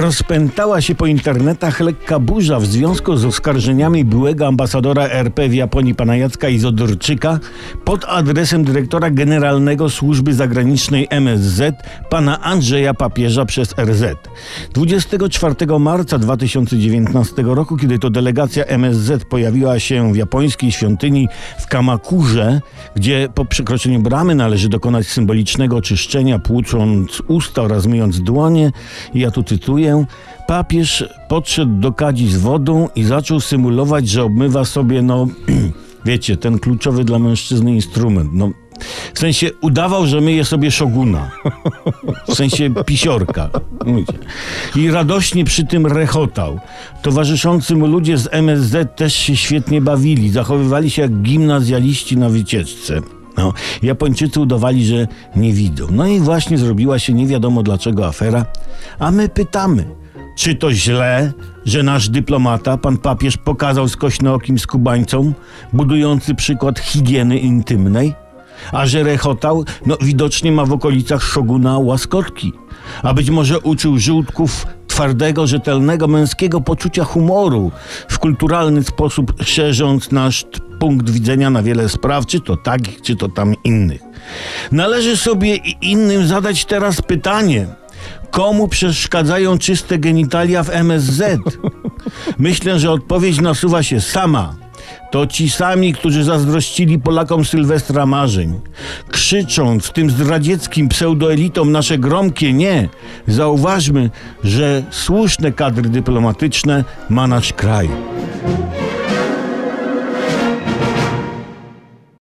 Rozpętała 0.00 0.80
się 0.80 0.94
po 0.94 1.06
internetach 1.06 1.80
lekka 1.80 2.18
burza 2.18 2.60
w 2.60 2.66
związku 2.66 3.16
z 3.16 3.24
oskarżeniami 3.24 4.04
byłego 4.04 4.46
ambasadora 4.46 5.08
RP 5.08 5.48
w 5.48 5.54
Japonii 5.54 5.94
pana 5.94 6.16
Jacka 6.16 6.48
Izodorczyka 6.48 7.38
pod 7.84 8.04
adresem 8.04 8.64
dyrektora 8.64 9.10
generalnego 9.10 9.90
służby 9.90 10.34
zagranicznej 10.34 11.06
MSZ 11.10 11.74
pana 12.10 12.40
Andrzeja 12.40 12.94
Papieża 12.94 13.44
przez 13.44 13.74
RZ. 13.78 14.04
24 14.74 15.54
marca 15.78 16.18
2019 16.18 17.42
roku, 17.42 17.76
kiedy 17.76 17.98
to 17.98 18.10
delegacja 18.10 18.64
MSZ 18.64 19.24
pojawiła 19.24 19.78
się 19.78 20.12
w 20.12 20.16
japońskiej 20.16 20.72
świątyni 20.72 21.28
w 21.58 21.66
Kamakurze, 21.66 22.60
gdzie 22.96 23.28
po 23.34 23.44
przekroczeniu 23.44 24.02
bramy 24.02 24.34
należy 24.34 24.68
dokonać 24.68 25.06
symbolicznego 25.06 25.76
oczyszczenia, 25.76 26.38
płucząc 26.38 27.22
usta 27.28 27.62
oraz 27.62 27.86
myjąc 27.86 28.20
dłonie, 28.20 28.72
ja 29.14 29.30
tu 29.30 29.42
cytuję, 29.42 29.89
papież 30.46 31.04
podszedł 31.28 31.80
do 31.80 31.92
kadzi 31.92 32.28
z 32.28 32.36
wodą 32.36 32.88
i 32.96 33.04
zaczął 33.04 33.40
symulować, 33.40 34.08
że 34.08 34.24
obmywa 34.24 34.64
sobie, 34.64 35.02
no, 35.02 35.26
wiecie, 36.06 36.36
ten 36.36 36.58
kluczowy 36.58 37.04
dla 37.04 37.18
mężczyzny 37.18 37.74
instrument. 37.74 38.30
No, 38.32 38.50
w 39.14 39.18
sensie 39.18 39.50
udawał, 39.60 40.06
że 40.06 40.20
myje 40.20 40.44
sobie 40.44 40.70
szoguna. 40.70 41.30
W 42.28 42.34
sensie 42.34 42.70
pisiorka. 42.86 43.50
I 44.76 44.90
radośnie 44.90 45.44
przy 45.44 45.66
tym 45.66 45.86
rechotał. 45.86 46.60
Towarzyszący 47.02 47.76
mu 47.76 47.86
ludzie 47.86 48.18
z 48.18 48.28
MSZ 48.32 48.96
też 48.96 49.14
się 49.14 49.36
świetnie 49.36 49.80
bawili. 49.80 50.30
Zachowywali 50.30 50.90
się 50.90 51.02
jak 51.02 51.22
gimnazjaliści 51.22 52.16
na 52.16 52.28
wycieczce. 52.28 53.00
No, 53.36 53.52
Japończycy 53.82 54.40
udawali, 54.40 54.86
że 54.86 55.06
nie 55.36 55.52
widzą. 55.52 55.86
No 55.90 56.06
i 56.06 56.20
właśnie 56.20 56.58
zrobiła 56.58 56.98
się 56.98 57.12
nie 57.12 57.26
wiadomo 57.26 57.62
dlaczego 57.62 58.06
afera. 58.06 58.44
A 58.98 59.10
my 59.10 59.28
pytamy, 59.28 59.84
czy 60.36 60.54
to 60.54 60.72
źle, 60.72 61.32
że 61.64 61.82
nasz 61.82 62.08
dyplomata, 62.08 62.76
pan 62.76 62.98
papież, 62.98 63.36
pokazał 63.36 63.88
skośnookim 63.88 64.58
skubańcom, 64.58 65.34
budujący 65.72 66.34
przykład 66.34 66.78
higieny 66.78 67.38
intymnej? 67.38 68.14
A 68.72 68.86
że 68.86 69.02
rechotał, 69.02 69.64
no 69.86 69.96
widocznie 70.00 70.52
ma 70.52 70.64
w 70.64 70.72
okolicach 70.72 71.22
szoguna 71.22 71.78
łaskotki. 71.78 72.52
A 73.02 73.14
być 73.14 73.30
może 73.30 73.60
uczył 73.60 73.98
żółtków 73.98 74.66
twardego, 75.00 75.46
rzetelnego, 75.46 76.08
męskiego 76.08 76.60
poczucia 76.60 77.04
humoru, 77.04 77.70
w 78.08 78.18
kulturalny 78.18 78.84
sposób 78.84 79.32
szerząc 79.42 80.12
nasz 80.12 80.44
punkt 80.78 81.10
widzenia 81.10 81.50
na 81.50 81.62
wiele 81.62 81.88
spraw, 81.88 82.26
czy 82.26 82.40
to 82.40 82.56
takich, 82.56 83.02
czy 83.02 83.16
to 83.16 83.28
tam 83.28 83.54
innych. 83.64 84.00
Należy 84.72 85.16
sobie 85.16 85.56
i 85.56 85.76
innym 85.80 86.26
zadać 86.26 86.64
teraz 86.64 87.02
pytanie. 87.02 87.66
Komu 88.30 88.68
przeszkadzają 88.68 89.58
czyste 89.58 89.98
genitalia 89.98 90.62
w 90.62 90.70
MSZ? 90.70 91.22
Myślę, 92.38 92.78
że 92.78 92.90
odpowiedź 92.90 93.40
nasuwa 93.40 93.82
się 93.82 94.00
sama. 94.00 94.54
To 95.10 95.26
ci 95.26 95.50
sami, 95.50 95.92
którzy 95.92 96.24
zazdrościli 96.24 96.98
Polakom 96.98 97.44
Sylwestra 97.44 98.06
marzeń. 98.06 98.60
Krzycząc 99.10 99.92
tym 99.92 100.10
zdradzieckim 100.10 100.88
pseudoelitom 100.88 101.72
nasze 101.72 101.98
gromkie 101.98 102.52
nie, 102.52 102.88
zauważmy, 103.26 104.10
że 104.44 104.82
słuszne 104.90 105.52
kadry 105.52 105.88
dyplomatyczne 105.88 106.84
ma 107.08 107.26
nasz 107.26 107.52
kraj. 107.52 107.88